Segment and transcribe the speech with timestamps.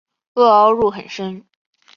[0.33, 1.45] 萼凹入很深。